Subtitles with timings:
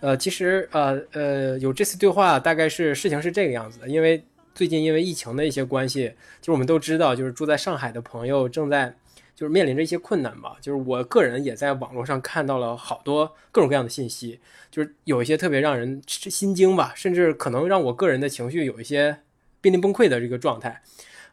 [0.00, 4.22] 呃，其实呃呃有这次对话，大概是事情是这个样子的，因为
[4.54, 8.94] 最近因为疫情的一些关系，就是我们都知道，就是住在上海的朋友正在
[9.34, 10.56] 就是面临着一些困难吧。
[10.60, 14.38] 就是我个人也在网络上看到了好多各种各样的信息，
[14.70, 19.18] 就是有一些特别让人心惊吧，甚至可能让我个人的情绪有一些
[19.60, 20.82] 濒临崩溃的这个状态。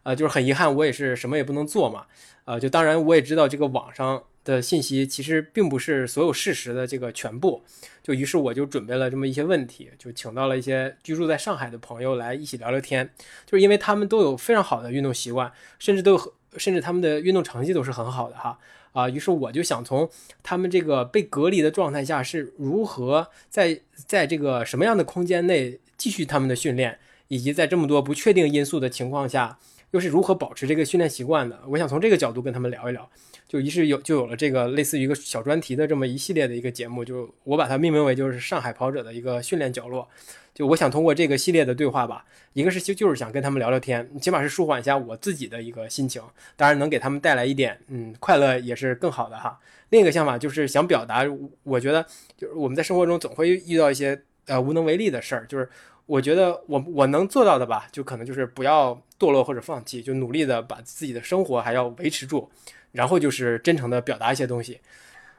[0.03, 2.05] 呃，就是很遗憾，我也是什么也不能做嘛。
[2.45, 7.63] 呃，就当然我也知道这个网上的信息其实并不是所有事实的这个全部。
[8.03, 13.09] 就于是我就准备了这么一些问题，就请到了一些居住在上海的朋友来一起聊聊天。
[13.45, 16.19] 就是因为他们都有非常好的运动习惯，甚至都
[16.57, 18.59] 甚至他们的运动成绩都是很好的哈。
[18.91, 20.09] 啊，于是我就想从
[20.43, 29.57] 他们这个被隔离的状态下是如何在在这个什么样的空间内继续他们的训练，以及在这么多不确定因素的情况下。
[29.93, 31.59] 又是如何保持这个训练习惯的？
[31.67, 33.07] 我想从这个角度跟他们聊一聊，
[33.47, 40.09] 就于是有就有了这个类似于一个小专题的这么一系列的一个节目，就我把它命名为就是上海跑者的一个训练角落。
[40.51, 46.19] 就我想通过这个系列的对话吧，一个是就就是想跟他们聊聊天，起码是舒缓一下我自己的一个心情，
[46.55, 49.59] 当然能给他们带来一点嗯快乐也是更好的哈。
[49.91, 51.23] 另一个想法就是想表达，
[51.61, 52.03] 我觉得
[52.35, 55.69] 就是我们在生活中总会遇到一些呃无能为力的事儿，就是。
[56.05, 62.49] 我觉得我我能做到的吧，就可能就是不要堕落或者放弃，就努力的把自己的生活还要维持住，
[62.91, 64.81] 然后就是真诚的表达一些东西。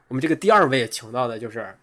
[0.07, 1.75] 我们这个第二位请到的就是，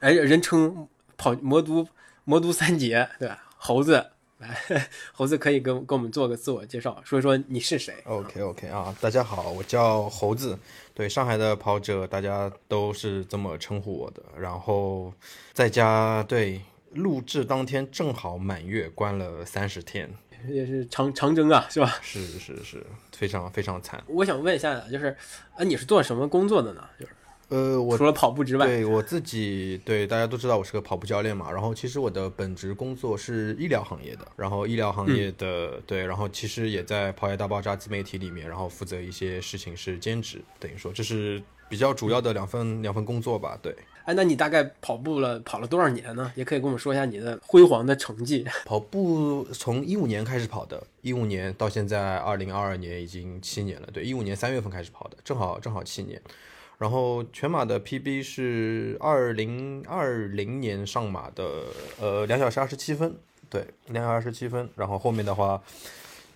[0.00, 1.86] 哎，人称跑魔都
[2.24, 3.38] 魔都三杰，对吧？
[3.56, 4.04] 猴子，
[4.38, 4.56] 来，
[5.14, 10.58] 猴子可以跟跟我们做个自我介绍，说一说你是谁？OK OK 啊，大家好，我叫猴子，
[10.92, 14.20] 对上海的跑者，大家都是这么称呼我的。
[14.36, 15.12] 然后
[15.52, 16.60] 在家对。
[16.94, 20.12] 录制当天正好满月，关了三十天，
[20.48, 21.98] 也是长长征啊，是吧？
[22.02, 24.02] 是是是，非常非常惨。
[24.06, 25.16] 我想问一下，就是
[25.56, 26.82] 啊，你是做什么工作的呢？
[26.98, 27.12] 就是
[27.48, 31.52] 呃，我除了跑步之外，对我自己，对大家都知道我是个跑步教练嘛。
[31.52, 41.42] 然后其实我的本职工作是医疗行业的，然后医疗行业的对，然后其实也在跑野大爆炸自媒体里面，然后负责一些事情是兼职，等于说这是
[41.72, 43.74] 比较主要的两份两份工作吧，对。
[44.04, 46.30] 哎，那你大概跑步了跑了多少年呢？
[46.34, 48.46] 也可以跟我们说一下你的辉煌的成绩。
[48.66, 53.88] 跑步从一五年开始跑的，一五年到现在二零二二年已经七年了。
[53.90, 56.20] 对，一五年三月份开始跑的，正好正好七年。
[56.76, 61.62] 然后全马的 PB 是二零二零年上马的，
[61.98, 63.16] 呃，两小时二十七分。
[63.48, 64.68] 对，两小时二十七分。
[64.76, 65.62] 然后后面的话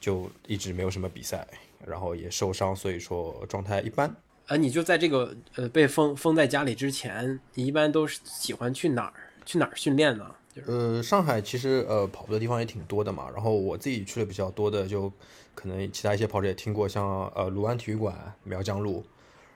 [0.01, 1.47] 就一直没有什么比赛，
[1.85, 4.17] 然后也受伤，所以说状态一般。
[4.47, 9.13] 啊，你就在这个呃被封封在家里之前，你一般都是喜欢去哪儿
[9.45, 10.35] 去哪儿训练呢？
[10.67, 13.29] 呃，上海其实呃跑步的地方也挺多的嘛。
[13.35, 15.13] 然后我自己去的比较多的，就
[15.53, 19.05] 可能其他一些跑者也听过，像呃卢湾体育馆、苗江路，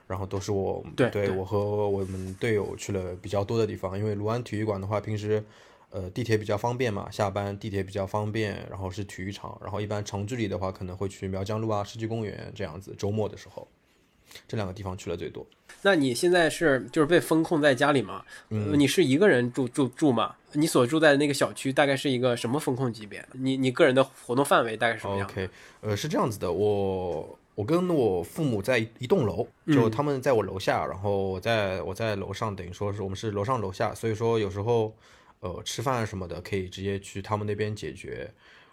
[0.07, 3.97] 然后都是我对对我和我们队友去了比较多的地方。
[3.97, 5.41] 因为卢湾体育馆的话，平时
[5.89, 12.93] 呃地铁比较方便嘛，下班地铁比较方便，然后是体育场，然后一般长距离的话可能会去苗江路啊、世纪公园这样子。
[12.97, 13.65] 周末的时候。
[14.47, 15.45] 这两个地方去了最多。
[15.83, 18.23] 那你现在是就是被封控在家里吗？
[18.49, 20.35] 嗯，你是一个人住住住吗？
[20.53, 23.25] 你所住在的那个小区大概是一个什么风控级别？
[23.33, 25.49] 你你个人的活动范围大概什么样？OK，
[25.79, 34.93] 呃，是这样子的，我我跟我父母在一栋楼，就他们在我楼下，然后我在我在楼上，等于说是我们是楼上楼下，所以说有时候
[35.39, 38.31] 呃吃饭什么的可以直接去他们那边解决。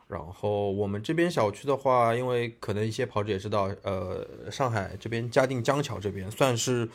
[0.08, 6.88] 然后我们这边小区的话，因为可能一些跑者也知道，呃，上海这边嘉定江桥这边算是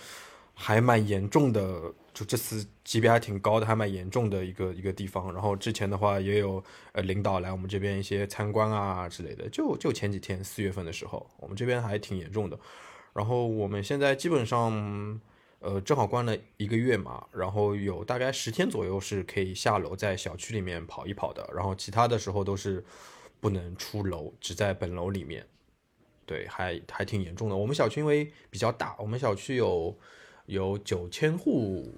[0.55, 5.31] 还蛮严重的，就这次级别还挺高的，还蛮严重的一个一个地方。
[5.31, 6.63] 然后之前的话也有
[6.93, 12.57] 呃领导来我们这边一些参观啊之类的，就就前几天四月份的时候，我们这边还挺严重的。
[13.13, 15.21] 然后我们现在基本上。
[15.63, 22.83] 呃，正好关了一个月嘛，然后有大概十天左右是可以下楼在小区里面跑一跑的，然后其他的时候都是
[23.39, 25.47] 不能出楼，只在本楼里面。
[26.25, 27.55] 对，还还挺严重的。
[27.55, 29.97] 我们小区因为比较大，我们小区有
[30.47, 31.89] 有九千户，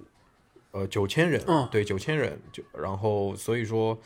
[0.70, 4.00] 呃，九千人，对，九千人，就然后所以说，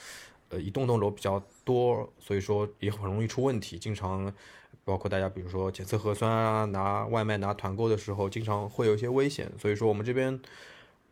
[0.48, 4.34] 呃，一栋栋楼比较多，所以说也很容易出问题，经常。
[4.90, 9.50] 包括大家，比如说检测核酸啊，拿外卖、拿团购的时候，经常会有一些危险。
[9.62, 10.38] 所以说，我们这边，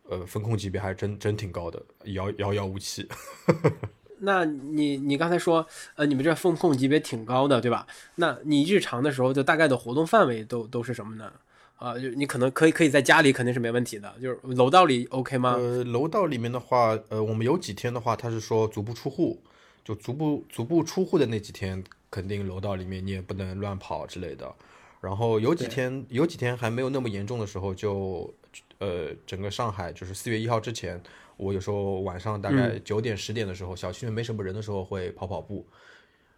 [0.08, 3.08] 呃，风控级别还真真挺高的，遥遥遥无期。
[4.20, 5.64] 那你你刚才说，
[5.94, 7.86] 呃，你们这风控级别挺高的，对吧？
[8.16, 11.32] 那你日常的时候，就大概的活动范围都都是什么呢？
[11.76, 15.52] 啊，就你可能可以可以在家里肯定是没问题的，就是楼道里 OK 吗？
[15.52, 19.40] 呃，楼道里面的话，呃，我们有几天的话，他是说足不出户，
[19.84, 24.54] 就足不足不出户的那几天，肯定楼道里面你也不能乱跑之类的。
[25.00, 28.32] 然后有几天有几天还没有那么严重的时候，就
[28.78, 31.00] 呃，整个上海就是四月一号之前，
[31.36, 35.64] 我有时候晚上大概九点十点的时候，小区里面没什么人的时候会跑跑步。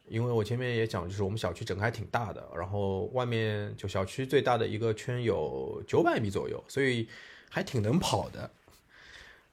[0.08, 7.08] 因为我前面也讲，就是我们小区整个还挺大的，然后外面就小区最大的一个圈有九百米左右，所以
[7.48, 8.50] 还挺能跑的。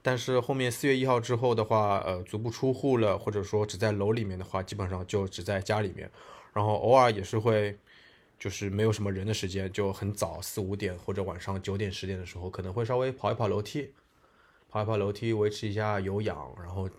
[0.07, 6.09] 但是后面四月一号之后的话，呃，足不出户了，或者说只在楼里面的话，基本上就只在家里面，
[6.53, 7.77] 然后偶尔也是会，
[8.39, 13.91] 就是没有什么人的时间，就很早四五点或者晚上九点十点的时候，可能会稍微跑一跑楼梯，
[14.69, 16.89] 跑一跑楼梯，维持一下有氧，然后。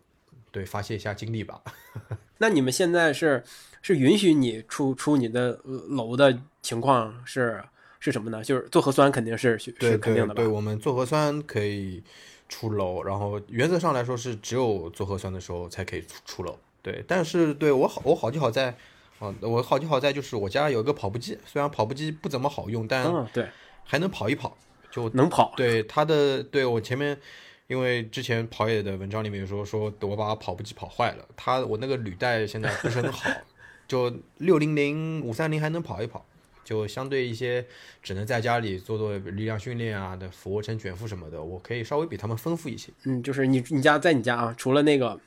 [0.50, 1.62] 对，发泄一下精力吧。
[2.40, 3.44] 那你们现在是
[3.82, 7.62] 是允许你出出你的楼的情况是
[8.00, 8.42] 是什么呢？
[8.42, 10.34] 就是做核酸肯定是是肯定的吧？
[10.34, 12.02] 对，我们做核酸可以
[12.48, 16.58] 出楼，然后原则上来说是只有做核酸的时候才可以出出楼。
[16.82, 18.74] 对，但是对我好我好就好在，
[19.18, 23.48] 啊，我好就好在就是我家有一个跑步机，虽然跑步机不怎么好用，但对
[23.84, 24.56] 还能跑一跑，
[24.90, 25.52] 就能跑。
[25.56, 27.18] 对它的对我前面。
[27.68, 33.28] 因为之前跑野的文章里面有说说我把跑步机跑坏了，他我那个履带现在不是很好，
[33.86, 36.24] 就六零零五三零还能跑一跑，
[36.68, 37.64] 就相对一些
[38.02, 42.92] 只能在家里做做力量训练啊的俯卧撑、卷腹什么的，我可以稍微比他们丰富一些。
[43.04, 45.18] 嗯，就是你你家在你家啊，除了那个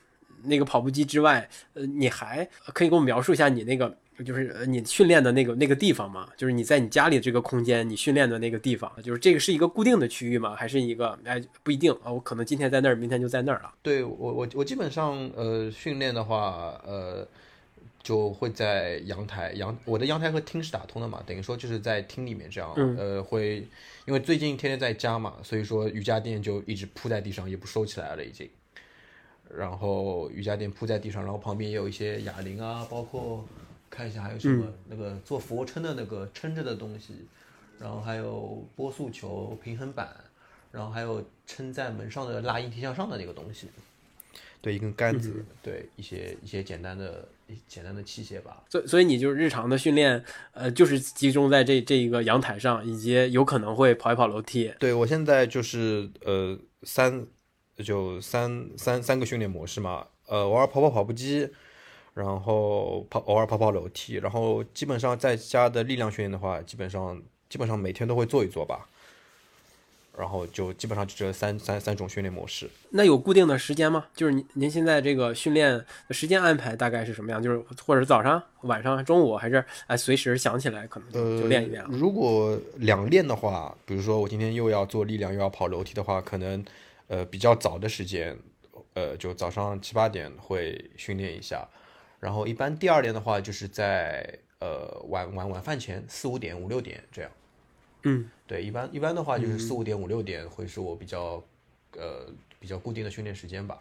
[0.44, 3.96] 那个跑步机之外，呃，你还可以给我描述一下你那个。
[4.26, 10.54] 就是你训练的那个那个地方吗，就是你在你家里这个空间，你训练的那个地方，就是这个是一个固定的区域吗？
[10.54, 12.12] 还是一个哎不一定啊？
[12.12, 13.72] 我可能今天在那儿，明天就在那儿了。
[13.82, 17.26] 对我我我基本上呃训练的话呃
[18.02, 23.66] 就会在阳台阳我的阳台和厅是打通的嘛，等于说就是在厅里面这样呃会
[24.06, 28.48] 因为最近天天在家嘛，所以说瑜伽垫就一直铺在地上，也不收起来了已经。
[29.54, 33.44] 然后瑜伽垫铺在地上，然后旁边也有一些哑铃啊，包括。
[33.94, 37.26] 看一下还有什么那个做俯卧撑的那个撑着的东西，
[37.78, 40.08] 然后还有波速球、平衡板，
[40.70, 43.68] 然后还有撑在门上的拉引体向上的那个东西，
[44.62, 47.28] 对，一根杆子，对，一些一些简单的、
[47.66, 48.62] 简单的器械吧。
[48.68, 54.72] 所所以你就是日常的训练，呃，就是集中在这这一个阳台上，以及有可能会跑一跑楼梯。
[54.78, 57.26] 对我现在就是呃三
[57.78, 61.48] 就三三三个训练模式嘛，呃，偶尔跑跑跑步机。
[62.14, 67.18] 然后跑偶尔跑跑楼梯，然后基本上在家的力量训练的话，基本上
[67.48, 68.86] 基本上每天都会做一做吧。
[70.18, 72.68] 然后就基本上就这三三三种训练模式。
[72.90, 74.06] 那有固定的时间吗？
[74.14, 75.72] 就是您您现在这个训练
[76.08, 77.42] 的时间安排大概是什么样？
[77.42, 81.82] 就是或者早上、晚上、中午，还是哎随时想起来可能就练一练？
[81.88, 86.62] 如果两练的话，比如说我今天又要做力量又要跑楼梯的话，可能
[87.08, 88.36] 呃比较早的时间，
[88.94, 91.66] 呃就早上七八点会训练一下。
[92.20, 97.30] 然后一般第二练的话，就是在呃晚晚晚饭前四五点五六点这样。
[98.04, 101.42] 嗯，对，一般一般的话就是四五点五六点会是我比较
[101.96, 102.26] 呃
[102.58, 103.78] 比较固定的训练时间吧。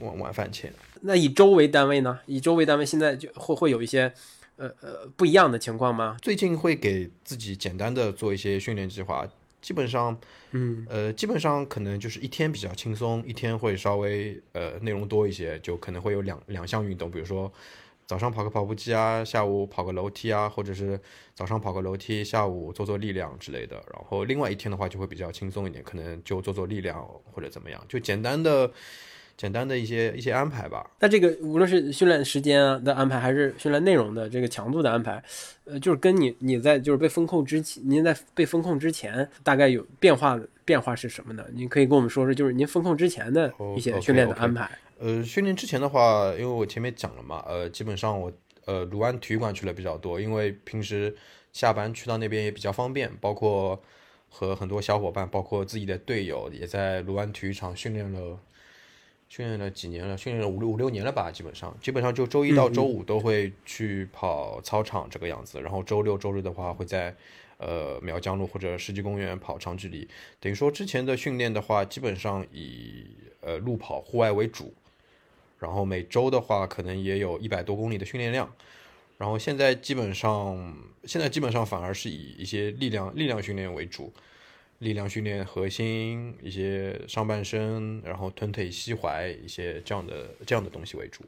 [0.00, 0.72] 晚晚饭前。
[1.02, 2.18] 那以周为单位呢？
[2.26, 4.12] 以周为单位，现在就会会有一些
[4.56, 6.16] 呃呃不一样的情况吗？
[6.20, 9.26] 最近会给自己简单的做一些训练计划。
[9.62, 10.14] 基本上，
[10.50, 17.50] 嗯，呃，基本上可能就是一天比较轻松，一天会稍微呃内容多一些，就可能会有两两项运动，比如说
[18.06, 20.98] 早上跑个跑步机啊，下午跑个楼梯啊，或者是
[21.34, 23.76] 早上跑个楼梯，下午做做力量之类的。
[23.92, 28.70] 然后另外一天的话就会比较轻松一点，可能就做做力量或者怎么样，就简单的。
[29.36, 30.88] 简单的一些一些安排吧。
[31.00, 35.20] 那这个无论是训练时间的安排，还是训练内容的这个强度的安排，
[35.64, 41.44] 呃，就是跟你你在就是被风控之前，您在被风控之前大概有变化变化是什么呢？
[41.52, 44.70] 您可以跟我们说说，就是您风控之前的一些训练的安排。
[45.04, 48.32] 呃，训练之前的话，因为我前面讲了嘛，呃，基本上我
[48.64, 51.14] 呃卢湾体育馆去了比较多，因为平时
[51.52, 53.78] 下班去到那边也比较方便，包括
[54.30, 58.40] 和很多小伙伴，包括自己的队友也在卢湾体育场训练了。
[59.28, 67.14] 训练了几年了，训练了五六五六年了吧，基本上基本上就周一到周五都会去跑操场这个样子，然后周六周日的话会在
[67.58, 70.08] 呃苗江路或者世纪公园跑长距离，
[70.38, 73.06] 等于说之前的训练的话，基本上以
[73.40, 74.72] 呃路跑户外为主，
[75.58, 78.52] 然后每周的话可能也有一百多公里的训练量，
[79.18, 84.12] 然后现在基本上现在基本上反而是以一些力量力量训练为主。
[84.80, 91.22] 力量训练核心、一些上半身，然后臀腿膝踝一些这样的这样的东西为主，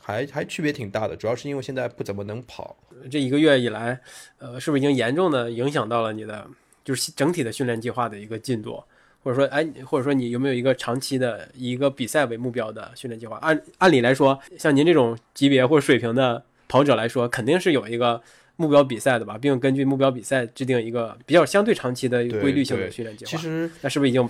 [0.00, 1.16] 还还区别挺大的。
[1.16, 2.76] 主要是因为现在不怎么能跑，
[3.10, 3.98] 这一个月以来，
[4.38, 6.46] 呃，是不是已经严重的影响到了你的
[6.84, 8.82] 就是整体的训练计划的一个进度？
[9.24, 13.38] 或者说，哎，或者说你有没有一个长期的以一个比赛为目标的训练计划？
[13.38, 18.20] 按按理来说，像您这种级别或者水平的跑者来说，肯定是有一个
[18.56, 23.30] 目标比赛的吧，并根据目标比赛制定一个比较相对长期的规律性的训练计划。
[23.30, 24.28] 其实，那是不是已经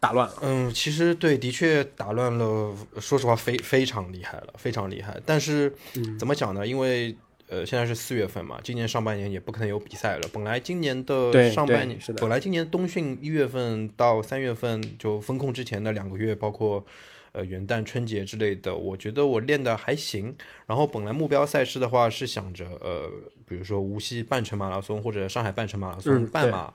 [0.00, 0.34] 打乱了？
[0.42, 2.74] 嗯，其实对，的确打乱了。
[2.98, 5.16] 说实话，非非常厉害了，非常厉害。
[5.24, 5.72] 但是
[6.18, 6.66] 怎么讲呢？
[6.66, 7.14] 因为
[7.48, 10.28] 呃，现在是四月份嘛，今年上半年也不可能有比赛了。
[10.32, 16.84] 本来今年的上半年，本来今年冬训一月份到三月份就封控之前的两个月，包括
[17.32, 20.34] 呃元旦、春节之类的，我觉得我练的还行。
[20.66, 23.10] 然后本来目标赛事的话是想着呃，
[23.46, 26.72] 比如说无锡半程马拉松或者上海半程马拉松半马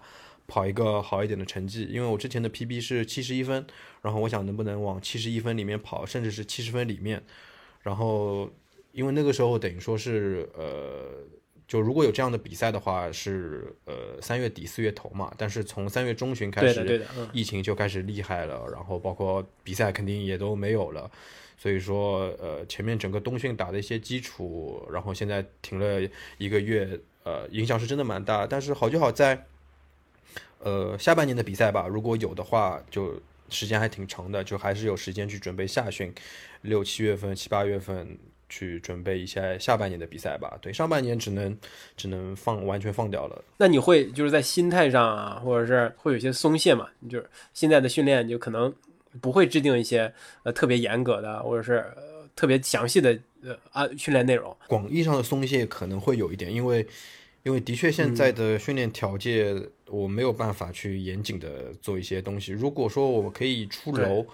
[0.47, 3.65] 跑一个好一点的成绩，因为我之前的 PB 是七十一分，
[4.03, 7.23] 然后我想能不能往七十一分里面跑，甚至是七十分里面，
[7.81, 8.51] 然后。
[8.91, 11.23] 因为那个时候等于说是呃，
[11.67, 15.31] 就如果有这样的比赛的话，是呃三月底四月头嘛。
[15.37, 21.09] 但是从三月中旬开始，疫情就开始厉害了，然后包括比赛肯定也都没有了。
[21.57, 28.47] 所以说呃前面整个冬训打的一些基础，然后现在停了一个月，呃影响是真的蛮大。
[28.47, 29.45] 但是好就好在，
[30.59, 36.11] 呃下半年的比赛吧，如果有的话，就时间还挺长的，就还是有时间去准备夏训，
[36.61, 38.17] 六七月份七八月份。
[38.49, 40.57] 去准备一下下半年的比赛吧。
[40.61, 41.57] 对，上半年只能
[41.95, 43.43] 只能放完全放掉了。
[43.57, 46.87] 那你会就是在心态上啊，或者是会有些松懈嘛？
[47.09, 48.73] 就是现在的训练就可能
[49.21, 50.11] 不会制定一些
[50.43, 51.85] 呃特别严格的，或者是
[52.35, 54.55] 特别详细的呃啊训练内容。
[54.67, 56.85] 广义上的松懈可能会有一点，因为
[57.43, 62.51] 因为的确现在的训练条件我没有办法去严谨的做一些东西。
[62.51, 64.25] 如果说我可以出楼。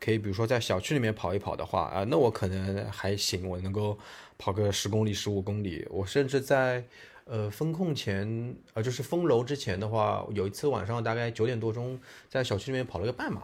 [0.00, 3.98] 可以，比如说在小区里面跑一跑的话啊，那我可能还行，我能够
[4.36, 5.86] 跑个十公里、十五公里。
[5.90, 6.84] 我甚至在
[7.24, 11.98] 呃封控前，呃就是封楼之前的话，有一次晚上大概九点多钟，
[12.28, 13.42] 在小区里面跑了个半马，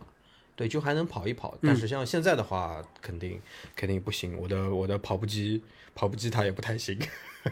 [0.54, 1.56] 对，就还能跑一跑。
[1.62, 3.40] 但是像现在的话，肯定
[3.74, 5.62] 肯定不行，我的我的跑步机
[5.94, 6.98] 跑步机它也不太行。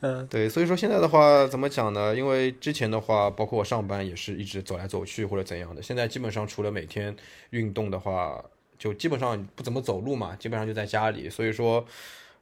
[0.00, 2.14] 嗯，对，所以说现在的话怎么讲呢？
[2.14, 5.82] 因为之前的话，包括我上班也是一直走来走去或者怎样的。
[5.82, 7.14] 现在基本上除了每天
[7.50, 8.44] 运动的话，
[8.78, 11.30] 就基本上不怎么走路嘛，基本上就在家里。
[11.30, 11.84] 所以说，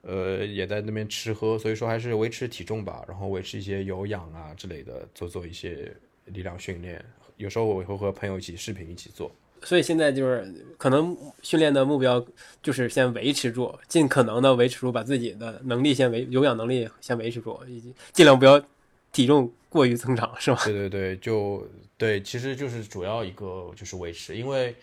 [0.01, 7.05] 呃，也在那边吃喝，所以说还是维持体重吧，然后维持一些有氧啊之类的，做做一些力量训练。
[7.37, 9.31] 有时候我会和朋友一起视频一起做。
[9.65, 12.25] 所以现在就是可能训练的目标
[12.63, 18.61] 就是先维持住，尽可能的维持住，把自己的能力先维有氧能力先维持住，以及尽量不要
[19.13, 20.61] 体重过于增长，是吧？
[20.65, 21.67] 对对对，就
[21.97, 24.75] 对，其实就是主要一个就是维持，因为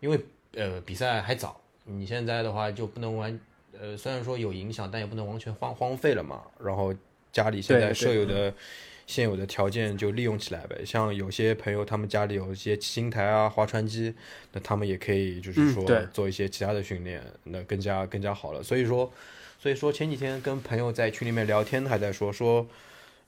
[0.00, 0.18] 因为
[0.54, 3.40] 呃比赛还早，你现在的话就不能完
[3.78, 6.42] 呃虽然说有影响，但也不能完全荒荒废了嘛。
[6.62, 6.94] 然后
[7.32, 8.52] 家里现在舍友的。
[9.06, 14.12] 现有的条件就利用起来呗，像有些朋友他们家里有一些骑行台啊、划船机，
[14.52, 18.60] 那他们也可以就是说做一些其他的训练，那更加更加好了。
[18.64, 19.08] 所以说，
[19.60, 22.66] 所以说前几天跟朋友在群里面聊天，还在说说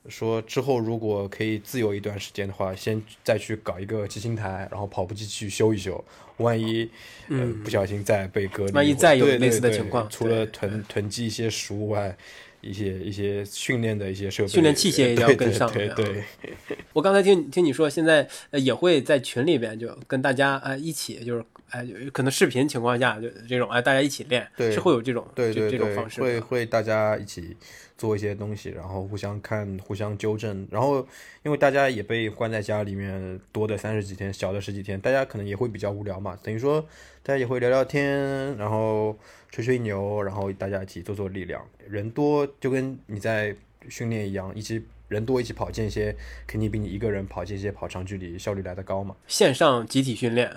[0.09, 6.03] 说之后如果可以自由一段时间的话，先再去搞一个骑行台，然后跑步机去修一修，
[6.37, 6.89] 万一
[7.29, 12.17] 呃不小心再被隔离，万一再有类似的情况，除了囤囤积一些食物外。
[12.61, 15.71] 一些一些训练的一些设备、训练器械也要跟上。
[15.71, 16.23] 对对，
[16.93, 27.55] 我刚才听听你说，现在也会在群里边就跟大家哎一起，就是哎可能视频情况下就这种哎大家一起练，是会有这种对对这种方式，会会大家一起
[27.97, 30.67] 做一些东西，然后互相看、互相纠正。
[30.69, 31.05] 然后
[31.43, 36.85] 因为大家也被关在家里面多的三十几天，小的十几天，大家可能也会比较无聊嘛，等于说
[37.29, 39.15] 大家也会聊聊天，然后。
[39.51, 41.59] 吹吹牛，然后大家一起做做力量。
[41.87, 43.55] 人多就跟你在
[43.89, 49.15] 训练一样，一起人多一起跑间歇，肯定比你一个人跑间歇跑长距离效率来的高嘛。
[49.27, 50.55] 线上集体训练，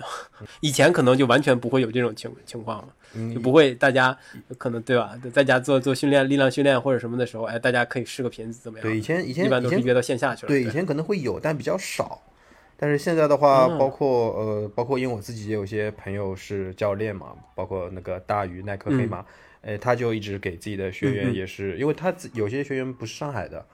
[0.61, 4.15] 以前可能就完全不会有这种情情况了，就不会大家
[4.59, 5.19] 可能对吧？
[5.33, 8.87] 在家做做训练、力量训练或者什么的时候，哎，大家可以视个频怎么样？
[8.87, 10.47] 对，以前以前一般都是约到线下去了。
[10.49, 12.21] 对，以前可能会有，但比较少。
[12.75, 19.23] 但是现在的话，包括呃，包括因为我自己也有些朋友是教练嘛，包括那个大鱼耐克黑马，
[19.61, 23.65] 哎，他就一直给自己的学员也是，因为他有些学员不是上海的，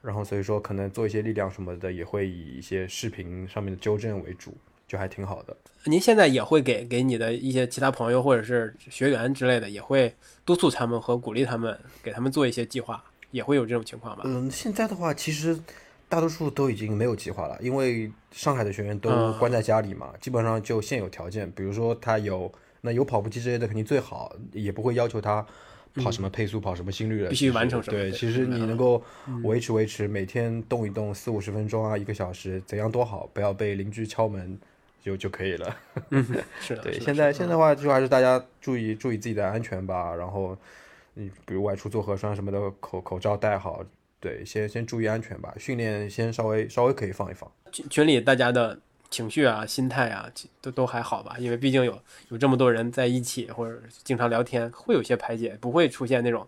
[0.00, 4.56] 然后所以说可能做一些力量什么的，也会以一些视频上面的纠正为主，
[4.88, 5.56] 就还挺好的。
[5.84, 10.12] 您现在也会给给你的一些其他朋友或者是学员之类的，也会
[10.44, 14.22] 督促他们和鼓励他们，给他们做一些计划，也会有这种情况吧？
[14.24, 15.56] 嗯，现在的话其实。
[16.12, 22.52] 大多数都已经没有计划了，因为上海的学员都嗯关在家里嘛，基本上就现有条件，比如说他有
[22.82, 25.46] 那有跑步机之类的肯定最好，也不会要求他
[25.94, 29.02] 跑什么配速、跑什么心率了，嗯必须完成什么对，对其实你能够
[29.42, 34.58] 维持维持，每天动一动四五十分钟啊，一个小时，怎样都好，不要被邻居敲门
[35.00, 35.74] 就就可以了。
[36.60, 40.14] 是的，对，现在现在的话，就还是大家注意注意自己的安全吧。
[40.14, 40.54] 然后，
[41.14, 43.82] 你比如外出做核酸什么的，口口罩戴好。
[44.22, 45.52] 对，先先注意安全吧。
[45.58, 47.50] 训练先稍微稍微可以放一放。
[47.72, 48.78] 群群里大家的
[49.10, 51.34] 情绪啊、心态啊，都都还好吧？
[51.40, 51.98] 因为毕竟有
[52.28, 56.46] 有这么多人在一起，或者经常聊天，会有些排解，不会出现那种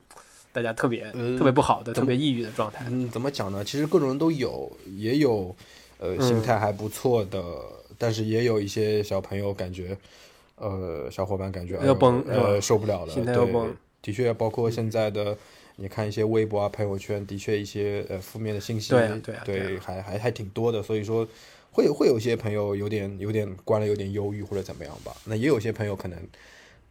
[0.53, 2.87] 大家特别、呃特别不好的、特别抑郁的状态。
[2.89, 3.65] 嗯，怎么讲呢？
[3.65, 5.53] 其实各种人都有，也有
[5.99, 7.43] 呃心态还不错的，
[7.99, 9.99] 但是也有一些小朋友感觉，
[10.55, 15.37] 呃，小伙伴感觉要崩呃，受不了了，心态要对崩的确，包括现在的。
[15.77, 20.83] 你看一些微博啊、朋友圈，的确一些呃负面的信息，对啊对啊对对，还还还挺多的。
[20.83, 21.27] 所以说，
[21.73, 25.13] 会有会有一些朋友有点有点关了，有点忧郁或者怎么样吧。
[25.25, 26.19] 那也有些朋友可能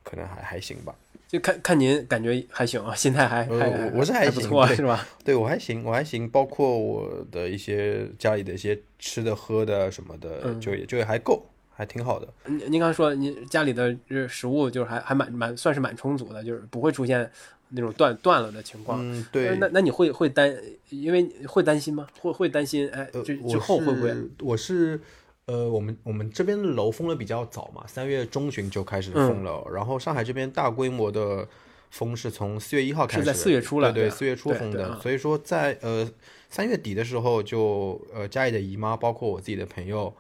[0.04, 0.94] 可能还还行吧。
[1.28, 5.08] 就看看您感觉还行啊，心态还我我是还还不错，行是吧？
[5.24, 11.44] 对我还行，我还行，包括我的一些家里的一些吃的喝的什么的，嗯就也就还够，
[11.75, 12.27] 还挺好的。
[12.46, 17.29] 您您刚才说您家里的这食物就是还还蛮蛮算是蛮充足的，就是不会出现
[17.70, 19.25] 那种断断了的情况。
[19.31, 20.55] 对，那那你会会担，
[20.90, 22.07] 因为会担心吗？
[22.22, 22.88] 会会担心？
[22.90, 24.09] 哎，就之，之后会不会？
[24.09, 25.01] 是我是
[25.46, 31.48] 呃，我们我们这边的楼封的比较早嘛，三月中旬就开始嗯封了，然后上海这边大规模的
[31.90, 36.07] 封是从四月一号开始，是在四月初了对对四月初封的，所以说在呃
[36.50, 40.14] 三月底的时候就呃家里的姨妈，包括我自己的朋友。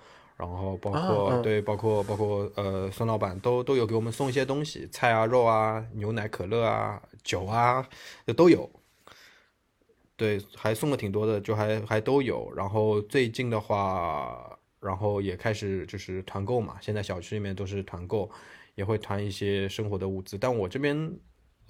[0.45, 7.87] 然后包括、对，包括包括呃，孙老板都都有给我们送一些东西，菜啊、肉啊、牛奶、可乐啊、酒啊，
[8.35, 8.69] 都有。
[10.15, 12.51] 对，还送了挺多的，就还还都有。
[12.55, 18.29] 然后最近的话，然后也开始就是团购嘛，现在小区里面都是团购，
[18.75, 20.37] 也会团一些生活的物资。
[20.37, 21.17] 但我这边，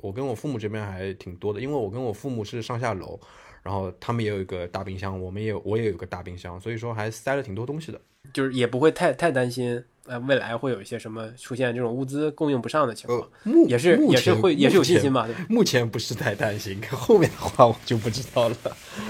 [0.01, 3.19] 我跟我父母这边还挺多的，因为我跟我父母是上下楼，
[3.63, 7.99] 然后他们也有一个大冰箱，我们也有我也有个大冰箱，所以说还塞了挺多东西的。
[8.31, 15.27] 就是也不会太太担心，呃，未来会有一些什么出现这种物资供应不上的情况，呃，也是也是会也是有信心吧？
[15.27, 18.55] 对目前不是太担心，后面的话我就不知道了。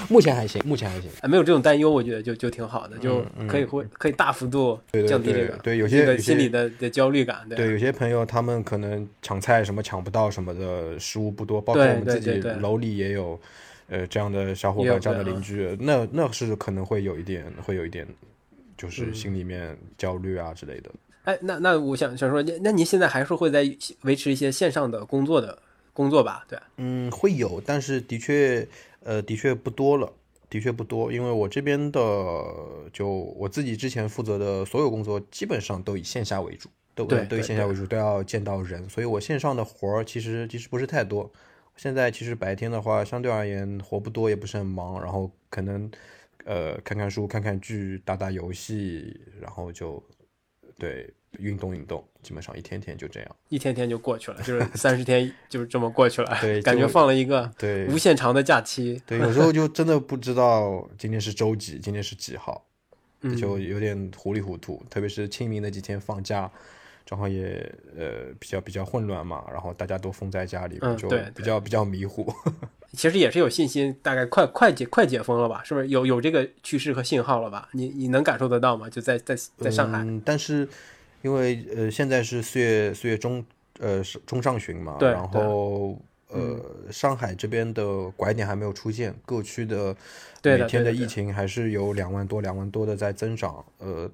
[0.09, 1.09] 目前还行，目前还行。
[1.21, 13.39] 哎，没有这种担忧，我觉得就就挺好的，就可以会可以大幅度降低这个对对有些这个心理的的焦虑感，对对，有些朋友他们可能抢菜什么抢不到什么的，食物不多，包括对我们自己楼里也有，
[13.87, 18.07] 呃，这样的小伙伴，这样的邻居，那那是可能会有一点，会有一点，
[18.77, 20.89] 就是嗯心里面焦虑啊之类的。
[21.25, 23.63] 哎，那那我想想说，那那您现在还是会在
[24.01, 25.57] 维持一些线上的工作的
[25.93, 26.45] 工作吧？
[26.49, 28.67] 对，嗯，会有，但是的确，
[29.03, 30.11] 呃，的确不多了，
[30.49, 32.01] 的确不多，因为我这边的
[32.91, 41.31] 就我自己之前负责的所有工作，基本上都以线下为主，都对都以对对线下为主，都要见到人，所以我线上的活儿其实其实不是太多。
[41.75, 45.89] 现在其实白天的话，相对而言活不多，也不是很忙，然后可能
[46.45, 50.01] 呃看看书、看看剧、打打游戏，然后就
[50.77, 53.36] 对运动运动，基本上一天天就这样。
[53.49, 62.65] 一天天就过去了，就是三十天就是这么过去了，对感觉放了一个对无限长的假期，对，有时候就真的不知道今天是周几，今天是几号，
[63.21, 64.83] 嗯就有点糊里糊涂。
[64.89, 66.51] 特别是清明那几天放假，
[67.05, 72.33] 正好也呃比较比较混乱嘛，然后大家都封在家里面，就比较比较迷糊。
[72.93, 75.61] 其实也是有信心，大概快快解快解封了吧？
[75.63, 77.67] 是不是有有这个趋势和信号了吧？
[77.73, 78.87] 你你能感受得到吗？
[78.89, 80.67] 就在在在上海，嗯，但是
[81.23, 83.43] 因为呃现在是四月四月中
[83.79, 86.59] 呃中上旬嘛，对然后呃
[86.91, 89.95] 上海这边的拐点还没有出现，各区的
[90.43, 94.09] 每天的疫情还是有两万多两万多的在增长，呃。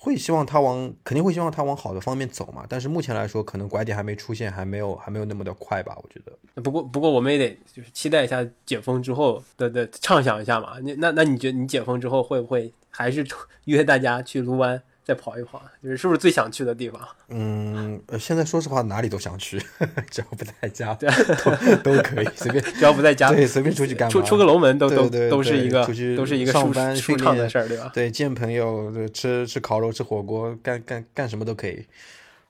[0.00, 6.62] 会希望他往肯定会希望他往好的方面走嘛，但是目前来说，可能拐点还没出现，还没有还没有那么的快吧，我觉得。
[6.62, 10.78] 不过不过我们也得就是期待一下解封之后的的畅想一下嘛。
[10.80, 13.26] 那那那你觉得你解封之后会不会还是
[13.66, 15.62] 约大家去撸湾再跑一跑？
[15.80, 17.00] 你是是不是最想去的地方？
[17.30, 19.58] 嗯，呃现在说实话哪里都想去，
[20.10, 27.90] 只要不在家都都可以随便只要不在家，对随便出去干嘛，出出个楼门都都对对对都是一个出去都是一个上班训练畅的事儿，对吧？
[27.94, 31.86] 对，见朋友，对吃吃烤肉、吃火锅，干干干什么都可以。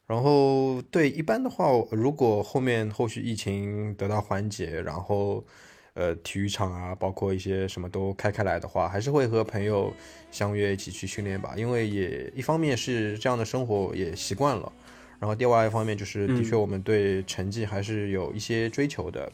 [0.09, 5.45] 然后，对，一般的话，如果后面后续疫情得到缓解，然后
[5.95, 9.93] 呃，体育场啊，包括一些什么都开开来的话，还是会和朋友
[10.31, 11.55] 相约一起去训练吧。
[11.57, 14.73] 因为也一方面是这样的生活也习惯了，
[15.19, 19.31] 然后另外一方面就是，的确嗯我们对成绩还是有一些追求的。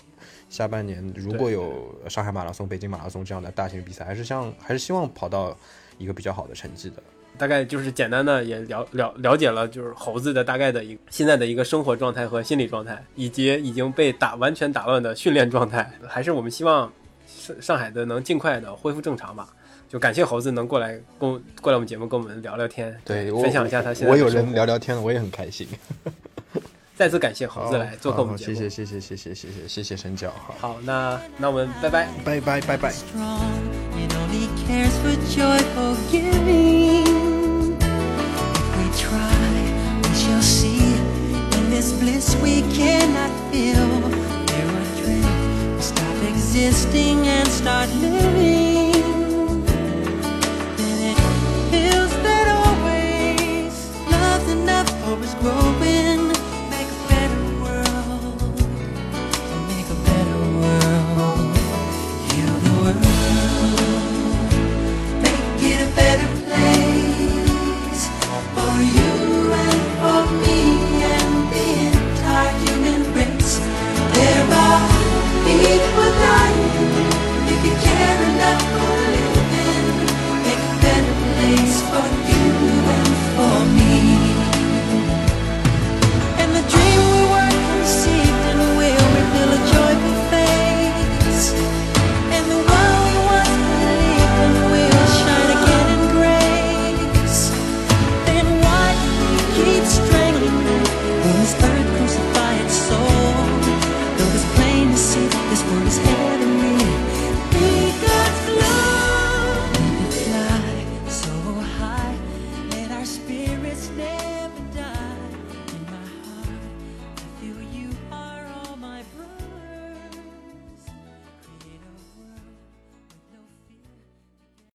[0.48, 5.56] 下半年如果有上海马拉松、北京马拉松这样的大型比赛，还是像还是希望跑到
[5.98, 7.02] 一个比较好的成绩的。
[7.36, 15.90] 大概就是简单的也了了了解了，就是猴子的大概的一个现在的一个生活状态和心理状态，以及已经被打完全打乱的训练状态。
[16.06, 16.92] 还是我们希望
[17.26, 19.48] 上上海的能尽快的恢复正常吧。
[19.94, 24.10] 就感谢猴子能过来跟过来我们节目跟我们聊聊天，对，分享一下他现在。
[24.10, 25.68] 我有人聊聊天了，我也很开心。
[26.98, 30.52] 再次感谢猴子来做客我们节目，谢谢谢谢谢谢谢谢谢谢神教哈。
[30.58, 32.92] 好，那那我们拜拜拜拜拜拜。